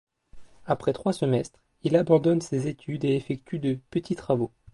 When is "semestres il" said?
1.13-1.95